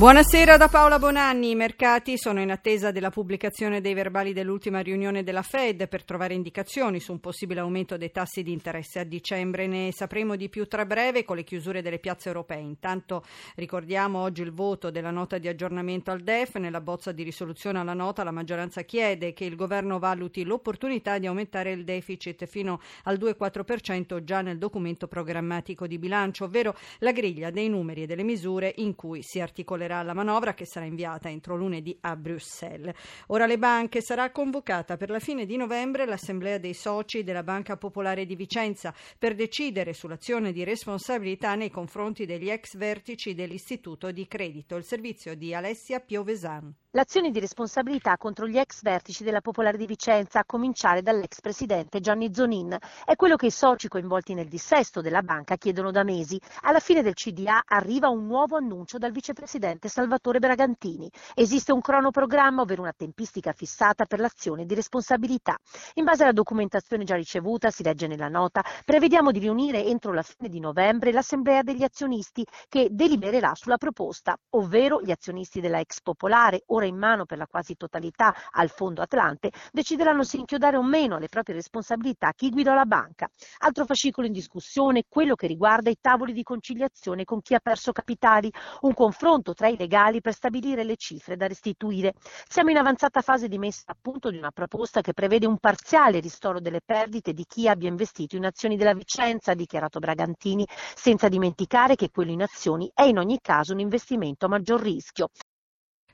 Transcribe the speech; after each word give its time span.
Buonasera 0.00 0.56
da 0.56 0.68
Paola 0.68 0.98
Bonanni. 0.98 1.50
I 1.50 1.54
mercati 1.54 2.16
sono 2.16 2.40
in 2.40 2.50
attesa 2.50 2.90
della 2.90 3.10
pubblicazione 3.10 3.82
dei 3.82 3.92
verbali 3.92 4.32
dell'ultima 4.32 4.80
riunione 4.80 5.22
della 5.22 5.42
Fed 5.42 5.88
per 5.88 6.04
trovare 6.04 6.32
indicazioni 6.32 7.00
su 7.00 7.12
un 7.12 7.20
possibile 7.20 7.60
aumento 7.60 7.98
dei 7.98 8.10
tassi 8.10 8.42
di 8.42 8.50
interesse 8.50 9.00
a 9.00 9.04
dicembre. 9.04 9.66
Ne 9.66 9.92
sapremo 9.92 10.36
di 10.36 10.48
più 10.48 10.66
tra 10.66 10.86
breve 10.86 11.22
con 11.22 11.36
le 11.36 11.44
chiusure 11.44 11.82
delle 11.82 11.98
piazze 11.98 12.28
europee. 12.28 12.60
Intanto 12.60 13.22
ricordiamo 13.56 14.20
oggi 14.20 14.40
il 14.40 14.52
voto 14.52 14.90
della 14.90 15.10
nota 15.10 15.36
di 15.36 15.48
aggiornamento 15.48 16.10
al 16.10 16.22
DEF. 16.22 16.54
Nella 16.54 16.80
bozza 16.80 17.12
di 17.12 17.22
risoluzione 17.22 17.78
alla 17.78 17.92
nota 17.92 18.24
la 18.24 18.30
maggioranza 18.30 18.80
chiede 18.84 19.34
che 19.34 19.44
il 19.44 19.54
governo 19.54 19.98
valuti 19.98 20.44
l'opportunità 20.44 21.18
di 21.18 21.26
aumentare 21.26 21.72
il 21.72 21.84
deficit 21.84 22.46
fino 22.46 22.80
al 23.02 23.18
2,4% 23.18 24.24
già 24.24 24.40
nel 24.40 24.56
documento 24.56 25.08
programmatico 25.08 25.86
di 25.86 25.98
bilancio, 25.98 26.44
ovvero 26.44 26.74
la 27.00 27.12
griglia 27.12 27.50
dei 27.50 27.68
numeri 27.68 28.04
e 28.04 28.06
delle 28.06 28.22
misure 28.22 28.72
in 28.76 28.94
cui 28.94 29.20
si 29.22 29.40
articolerà 29.40 29.88
approverà 29.90 30.02
la 30.02 30.14
manovra 30.14 30.54
che 30.54 30.64
sarà 30.64 30.86
inviata 30.86 31.28
entro 31.28 31.56
lunedì 31.56 31.96
a 32.02 32.14
Bruxelles. 32.16 32.94
Ora 33.28 33.46
le 33.46 33.58
banche 33.58 34.00
sarà 34.00 34.30
convocata 34.30 34.96
per 34.96 35.10
la 35.10 35.18
fine 35.18 35.44
di 35.44 35.56
novembre 35.56 36.06
l'assemblea 36.06 36.58
dei 36.58 36.74
soci 36.74 37.24
della 37.24 37.42
Banca 37.42 37.76
Popolare 37.76 38.24
di 38.24 38.36
Vicenza 38.36 38.94
per 39.18 39.34
decidere 39.34 39.92
sull'azione 39.92 40.52
di 40.52 40.62
responsabilità 40.64 41.54
nei 41.56 41.70
confronti 41.70 42.24
degli 42.24 42.48
ex 42.50 42.76
vertici 42.76 43.34
dell'Istituto 43.34 44.12
di 44.12 44.26
Credito. 44.28 44.76
Il 44.76 44.84
servizio 44.84 45.34
di 45.34 45.52
Alessia 45.54 46.00
Piovesan. 46.00 46.72
L'azione 46.92 47.30
di 47.30 47.38
responsabilità 47.38 48.16
contro 48.16 48.48
gli 48.48 48.58
ex 48.58 48.82
vertici 48.82 49.22
della 49.22 49.40
Popolare 49.40 49.76
di 49.76 49.86
Vicenza, 49.86 50.40
a 50.40 50.44
cominciare 50.44 51.02
dall'ex 51.02 51.40
presidente 51.40 52.00
Gianni 52.00 52.34
Zonin, 52.34 52.76
è 53.04 53.14
quello 53.14 53.36
che 53.36 53.46
i 53.46 53.52
soci 53.52 53.86
coinvolti 53.86 54.34
nel 54.34 54.48
dissesto 54.48 55.00
della 55.00 55.22
banca 55.22 55.56
chiedono 55.56 55.92
da 55.92 56.02
mesi. 56.02 56.40
Alla 56.62 56.80
fine 56.80 57.02
del 57.02 57.14
CDA 57.14 57.62
arriva 57.64 58.08
un 58.08 58.26
nuovo 58.26 58.56
annuncio 58.56 58.98
dal 58.98 59.12
vicepresidente 59.12 59.79
Salvatore 59.88 60.38
Bragantini. 60.38 61.10
Esiste 61.34 61.72
un 61.72 61.80
cronoprogramma, 61.80 62.62
ovvero 62.62 62.82
una 62.82 62.94
tempistica 62.96 63.52
fissata 63.52 64.04
per 64.04 64.20
l'azione 64.20 64.66
di 64.66 64.74
responsabilità. 64.74 65.56
In 65.94 66.04
base 66.04 66.22
alla 66.22 66.32
documentazione 66.32 67.04
già 67.04 67.14
ricevuta, 67.14 67.70
si 67.70 67.82
legge 67.82 68.06
nella 68.06 68.28
nota, 68.28 68.64
prevediamo 68.84 69.30
di 69.30 69.38
riunire 69.38 69.84
entro 69.84 70.12
la 70.12 70.22
fine 70.22 70.48
di 70.48 70.60
novembre 70.60 71.12
l'assemblea 71.12 71.62
degli 71.62 71.82
azionisti 71.82 72.44
che 72.68 72.88
delibererà 72.90 73.54
sulla 73.54 73.76
proposta, 73.76 74.36
ovvero 74.50 75.00
gli 75.00 75.10
azionisti 75.10 75.60
della 75.60 75.80
ex 75.80 76.00
Popolare, 76.02 76.62
ora 76.66 76.86
in 76.86 76.96
mano 76.96 77.24
per 77.24 77.38
la 77.38 77.46
quasi 77.46 77.76
totalità 77.76 78.34
al 78.50 78.68
Fondo 78.68 79.02
Atlante, 79.02 79.50
decideranno 79.72 80.22
se 80.22 80.36
inchiodare 80.36 80.76
o 80.76 80.82
meno 80.82 81.16
alle 81.16 81.28
proprie 81.28 81.54
responsabilità 81.54 82.32
chi 82.34 82.50
guida 82.50 82.74
la 82.74 82.84
banca. 82.84 83.28
Altro 83.58 83.84
fascicolo 83.84 84.26
in 84.26 84.32
discussione, 84.32 85.04
quello 85.08 85.34
che 85.34 85.46
riguarda 85.46 85.90
i 85.90 85.98
tavoli 86.00 86.32
di 86.32 86.42
conciliazione 86.42 87.24
con 87.24 87.40
chi 87.40 87.54
ha 87.54 87.60
perso 87.60 87.92
capitali, 87.92 88.52
un 88.80 88.94
confronto 88.94 89.54
tra 89.54 89.68
legali 89.76 90.20
per 90.20 90.32
stabilire 90.32 90.84
le 90.84 90.96
cifre 90.96 91.36
da 91.36 91.46
restituire. 91.46 92.14
Siamo 92.48 92.70
in 92.70 92.76
avanzata 92.76 93.20
fase 93.20 93.48
di 93.48 93.58
messa 93.58 93.92
a 93.92 93.96
punto 94.00 94.30
di 94.30 94.36
una 94.36 94.50
proposta 94.50 95.00
che 95.00 95.12
prevede 95.12 95.46
un 95.46 95.58
parziale 95.58 96.20
ristoro 96.20 96.60
delle 96.60 96.80
perdite 96.84 97.32
di 97.32 97.44
chi 97.46 97.68
abbia 97.68 97.88
investito 97.88 98.36
in 98.36 98.44
azioni 98.44 98.76
della 98.76 98.94
Vicenza, 98.94 99.52
ha 99.52 99.54
dichiarato 99.54 99.98
Bragantini, 99.98 100.66
senza 100.94 101.28
dimenticare 101.28 101.96
che 101.96 102.10
quello 102.10 102.32
in 102.32 102.42
azioni 102.42 102.90
è 102.94 103.02
in 103.02 103.18
ogni 103.18 103.38
caso 103.40 103.72
un 103.72 103.80
investimento 103.80 104.46
a 104.46 104.48
maggior 104.48 104.80
rischio. 104.80 105.28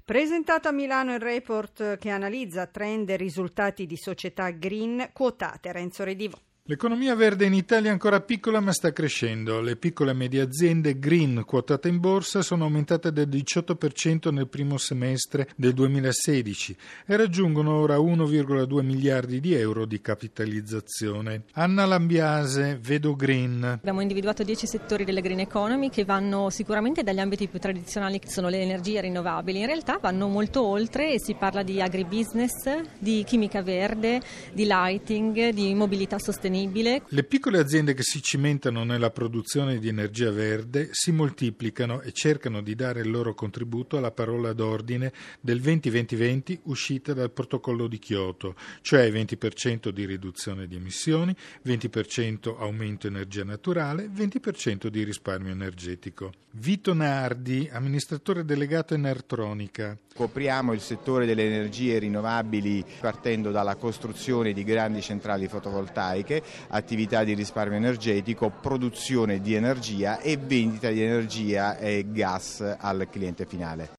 Presentato 0.05 0.69
a 0.69 0.73
Milano 0.73 1.15
il 1.15 1.21
report 1.21 1.99
che 1.99 2.11
analizza 2.11 2.67
trend 2.67 3.11
e 3.11 3.17
risultati 3.17 3.87
di 3.87 3.97
società 3.97 4.51
green 4.51 5.11
quotate. 5.13 5.73
Renzo 5.73 6.05
Redivo. 6.05 6.39
L'economia 6.69 7.15
verde 7.15 7.45
in 7.45 7.55
Italia 7.55 7.91
è 7.91 7.93
ancora 7.93 8.21
piccola 8.21 8.59
ma 8.59 8.73
sta 8.73 8.93
crescendo. 8.93 9.61
Le 9.61 9.77
piccole 9.77 10.11
e 10.11 10.15
medie 10.15 10.41
aziende 10.41 10.99
green 10.99 11.45
quotate 11.47 11.87
in 11.87 12.01
borsa 12.01 12.43
sono 12.43 12.65
aumentate 12.65 13.13
del 13.13 13.29
18% 13.29 14.33
nel 14.33 14.49
primo 14.49 14.77
semestre 14.77 15.47
del 15.55 15.75
2016 15.75 16.77
e 17.07 17.17
raggiungono 17.17 17.77
ora 17.77 17.99
1,2 17.99 18.83
miliardi 18.83 19.39
di 19.39 19.55
euro 19.55 19.85
di 19.85 20.01
capitalizzazione. 20.01 21.43
Anna 21.53 21.85
Lambiase, 21.85 22.81
Vedo 22.83 23.15
Green. 23.15 23.63
Abbiamo 23.63 24.01
individuato 24.01 24.43
10 24.43 24.67
settori 24.67 25.05
della 25.05 25.21
green 25.21 25.39
economy 25.39 25.89
che 25.89 26.05
vanno 26.05 26.51
sicuramente 26.51 27.05
dagli 27.05 27.21
ambiti 27.21 27.47
più 27.47 27.61
tradizionali 27.61 28.19
che 28.19 28.29
sono 28.29 28.49
le 28.49 28.61
energie 28.61 29.03
rinnovabili. 29.03 29.61
In 29.61 29.67
realtà 29.67 29.99
vanno 30.01 30.27
molto 30.27 30.67
oltre 30.67 31.13
e 31.13 31.21
si 31.21 31.35
parla 31.35 31.63
di 31.63 31.81
agribusiness, 31.81 32.81
di 32.99 33.23
chimica 33.23 33.63
verde, 33.63 34.21
di 34.53 34.65
lighting, 34.67 35.51
di 35.51 35.73
mobilità 35.73 36.19
sostenibile 36.19 36.55
sostenibile. 36.57 37.03
Le 37.09 37.25
piccole 37.25 37.59
aziende 37.59 37.95
che 37.95 38.03
si 38.03 38.23
cimentano 38.23 38.85
nella 38.85 39.11
produzione 39.11 39.79
di 39.79 39.89
energia 39.89 40.31
verde 40.31 40.89
si 40.93 41.13
moltiplicano 41.13 42.01
e 42.01 42.13
cercano 42.13 42.63
di 42.63 42.75
dare 42.75 43.01
il 43.01 43.11
loro 43.11 43.35
contributo 43.35 43.97
alla 43.99 44.11
parola 44.11 44.53
d'ordine 44.53 45.13
del 45.41 45.61
20-20-20 45.61 46.61
uscita 46.65 47.13
dal 47.13 47.31
protocollo 47.31 47.87
di 47.87 47.99
Kyoto, 47.99 48.55
cioè 48.81 49.11
20% 49.11 49.91
di 49.91 50.07
riduzione 50.07 50.67
di 50.67 50.77
emissioni, 50.77 51.35
20% 51.65 52.57
aumento 52.59 53.07
energia 53.07 53.45
naturale, 53.45 54.09
20% 54.09 54.89
di 54.89 55.05
risparmio 55.05 55.53
energetico. 55.53 56.33
Vito 56.53 56.95
Nardi, 56.95 57.69
amministratore 57.71 58.45
delegato 58.45 58.95
Enertronica. 58.95 59.99
Copriamo 60.17 60.73
il 60.73 60.81
settore 60.81 61.27
delle 61.27 61.45
energie 61.45 61.99
rinnovabili 61.99 62.83
partendo 63.01 63.51
dalla 63.51 63.77
costruzione 63.77 64.55
di 64.55 64.65
grandi 64.65 65.03
centrali 65.03 65.47
fotovoltaiche 65.47 66.43
attività 66.69 67.23
di 67.23 67.35
risparmio 67.35 67.77
energetico, 67.77 68.49
produzione 68.49 69.43
di 69.43 69.53
energia 69.53 70.19
e 70.21 70.39
vendita 70.39 70.89
di 70.89 71.03
energia 71.03 71.77
e 71.77 72.07
gas 72.09 72.63
al 72.79 73.07
cliente 73.11 73.45
finale. 73.45 73.91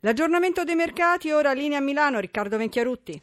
L'aggiornamento 0.00 0.62
dei 0.62 0.76
mercati, 0.76 1.30
ora 1.30 1.52
linea 1.52 1.78
a 1.78 1.80
Milano, 1.80 2.20
Riccardo 2.20 2.58
Venchiarutti. 2.58 3.20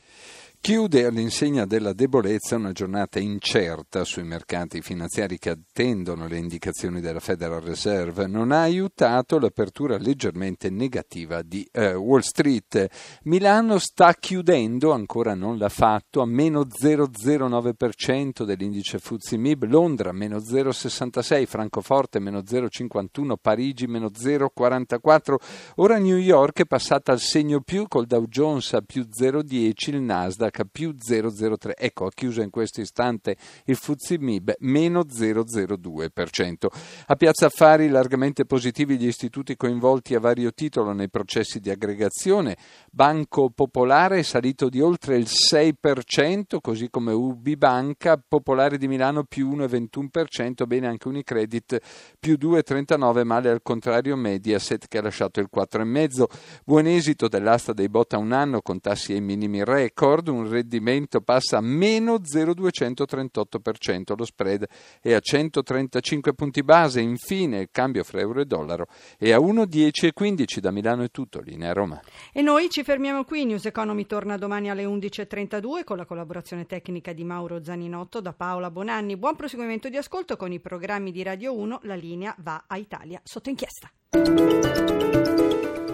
Chiude 0.65 1.05
all'insegna 1.05 1.65
della 1.65 1.93
debolezza 1.93 2.55
una 2.55 2.71
giornata 2.71 3.19
incerta 3.19 4.03
sui 4.03 4.23
mercati 4.23 4.81
finanziari 4.81 5.37
che 5.37 5.51
attendono 5.51 6.27
le 6.27 6.39
indicazioni 6.39 7.01
della 7.01 7.19
Federal 7.19 7.61
Reserve. 7.61 8.25
Non 8.25 8.51
ha 8.51 8.61
aiutato 8.61 9.37
l'apertura 9.37 9.99
leggermente 9.99 10.71
negativa 10.71 11.43
di 11.43 11.69
eh, 11.71 11.93
Wall 11.93 12.21
Street. 12.21 12.87
Milano 13.25 13.77
sta 13.77 14.15
chiudendo, 14.15 14.91
ancora 14.91 15.35
non 15.35 15.59
l'ha 15.59 15.69
fatto, 15.69 16.21
a 16.21 16.25
meno 16.25 16.61
0,09% 16.61 18.43
dell'indice 18.43 18.97
FTSE 18.97 19.37
MIB, 19.37 19.65
Londra 19.65 20.11
meno 20.13 20.37
0,66%, 20.37 21.45
Francoforte 21.45 22.17
meno 22.17 22.39
0,51%, 22.39 23.35
Parigi 23.39 23.85
meno 23.85 24.07
0,44%. 24.07 25.35
Ora 25.75 25.99
New 25.99 26.17
York 26.17 26.61
è 26.61 26.65
passata 26.65 27.11
al 27.11 27.19
segno 27.19 27.61
più 27.61 27.87
col 27.87 28.07
Dow 28.07 28.25
Jones 28.25 28.73
a 28.73 28.81
più 28.81 29.03
0,10%, 29.03 29.73
il 29.89 30.01
Nasdaq 30.01 30.53
più 30.63 30.91
0,03. 30.91 31.71
Ecco, 31.75 32.05
ha 32.05 32.11
chiuso 32.13 32.41
in 32.41 32.49
questo 32.49 32.79
istante 32.79 33.35
il 33.65 33.75
Fuzzi 33.75 34.17
MIB 34.17 34.53
meno 34.59 35.01
0,02%. 35.01 36.67
A 37.07 37.15
Piazza 37.15 37.47
Affari 37.47 37.89
largamente 37.89 38.45
positivi 38.45 38.97
gli 38.97 39.07
istituti 39.07 39.57
coinvolti 39.57 40.15
a 40.15 40.19
vario 40.19 40.53
titolo 40.53 40.93
nei 40.93 41.09
processi 41.09 41.59
di 41.59 41.69
aggregazione. 41.69 42.55
Banco 42.91 43.49
Popolare 43.49 44.19
è 44.19 44.23
salito 44.23 44.69
di 44.69 44.79
oltre 44.79 45.17
il 45.17 45.27
6%, 45.27 46.59
così 46.61 46.89
come 46.89 47.11
UB 47.11 47.55
Banca, 47.55 48.21
Popolare 48.25 48.77
di 48.77 48.87
Milano 48.87 49.23
più 49.23 49.49
1,21%, 49.49 50.65
bene 50.65 50.87
anche 50.87 51.07
Unicredit 51.07 51.79
più 52.19 52.37
2,39%, 52.39 53.23
male 53.23 53.49
al 53.49 53.61
contrario 53.61 54.15
Mediaset 54.15 54.87
che 54.87 54.99
ha 54.99 55.01
lasciato 55.01 55.39
il 55.39 55.49
4,5%. 55.53 56.23
Buon 56.63 56.85
esito 56.87 57.27
dell'asta 57.27 57.73
dei 57.73 57.89
Botta 57.89 58.17
un 58.17 58.31
anno 58.31 58.61
con 58.61 58.79
tassi 58.79 59.13
ai 59.13 59.21
minimi 59.21 59.63
record, 59.63 60.27
un 60.35 60.49
rendimento 60.49 61.21
passa 61.21 61.57
a 61.57 61.61
meno 61.61 62.15
0,238%, 62.15 64.15
lo 64.15 64.25
spread 64.25 64.67
è 65.01 65.13
a 65.13 65.19
135 65.19 66.33
punti 66.33 66.63
base, 66.63 67.01
infine 67.01 67.59
il 67.59 67.69
cambio 67.71 68.03
fra 68.03 68.19
euro 68.19 68.41
e 68.41 68.45
dollaro 68.45 68.87
è 69.17 69.31
a 69.31 69.39
1,1015 69.39 70.59
da 70.59 70.71
Milano 70.71 71.03
è 71.03 71.09
tutto, 71.09 71.41
linea 71.41 71.73
Roma. 71.73 72.01
E 72.31 72.41
noi 72.41 72.69
ci 72.69 72.83
fermiamo 72.83 73.23
qui, 73.23 73.45
News 73.45 73.65
Economy 73.65 74.05
torna 74.05 74.37
domani 74.37 74.69
alle 74.69 74.85
11.32 74.85 75.83
con 75.83 75.97
la 75.97 76.05
collaborazione 76.05 76.65
tecnica 76.65 77.13
di 77.13 77.23
Mauro 77.23 77.63
Zaninotto 77.63 78.21
da 78.21 78.33
Paola 78.33 78.71
Bonanni. 78.71 79.17
Buon 79.17 79.35
proseguimento 79.35 79.89
di 79.89 79.97
ascolto 79.97 80.37
con 80.37 80.51
i 80.51 80.59
programmi 80.59 81.11
di 81.11 81.23
Radio 81.23 81.55
1, 81.55 81.79
la 81.83 81.95
linea 81.95 82.35
va 82.39 82.63
a 82.67 82.77
Italia 82.77 83.19
sotto 83.23 83.49
inchiesta. 83.49 83.89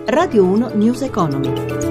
Radio 0.05 0.43
1 0.43 0.75
News 0.75 1.01
Economy. 1.01 1.90